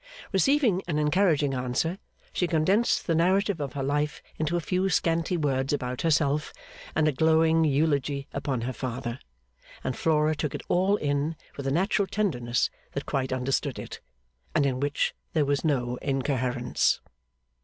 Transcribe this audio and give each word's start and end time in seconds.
Receiving 0.31 0.81
an 0.87 0.97
encouraging 0.97 1.53
answer, 1.53 1.99
she 2.33 2.47
condensed 2.47 3.05
the 3.05 3.13
narrative 3.13 3.61
of 3.61 3.73
her 3.73 3.83
life 3.83 4.23
into 4.39 4.57
a 4.57 4.59
few 4.59 4.89
scanty 4.89 5.37
words 5.37 5.73
about 5.73 6.01
herself 6.01 6.51
and 6.95 7.07
a 7.07 7.11
glowing 7.11 7.63
eulogy 7.65 8.27
upon 8.33 8.61
her 8.61 8.73
father; 8.73 9.19
and 9.83 9.95
Flora 9.95 10.33
took 10.33 10.55
it 10.55 10.63
all 10.69 10.95
in 10.95 11.35
with 11.55 11.67
a 11.67 11.71
natural 11.71 12.07
tenderness 12.07 12.71
that 12.93 13.05
quite 13.05 13.31
understood 13.31 13.77
it, 13.77 13.99
and 14.55 14.65
in 14.65 14.79
which 14.79 15.13
there 15.33 15.45
was 15.45 15.63
no 15.63 15.97
incoherence. 15.97 16.99